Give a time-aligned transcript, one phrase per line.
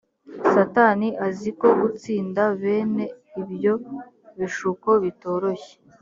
[0.53, 3.03] satani azi ko gutsinda bene
[3.41, 3.73] ibyo
[4.37, 5.73] bishuko bitoroshye